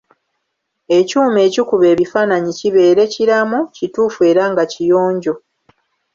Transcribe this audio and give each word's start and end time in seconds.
Ekyuma 0.97 1.39
ekikuba 1.47 1.85
ebifaananyi 1.93 2.51
kibeere 2.59 3.03
kiramu, 3.13 3.59
kituufu 3.75 4.19
era 4.29 4.43
nga 4.51 4.63
kiyonjo. 4.71 5.33